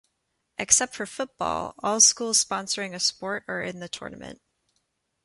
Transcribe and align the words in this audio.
Except 0.57 0.95
for 0.95 1.05
football, 1.05 1.75
all 1.77 1.99
schools 2.01 2.43
sponsoring 2.43 2.95
a 2.95 2.99
sport 2.99 3.43
are 3.47 3.61
in 3.61 3.81
the 3.81 3.87
tournament. 3.87 4.41